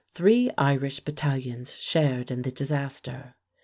[0.15, 3.35] Three Irish battalions shared in the disaster.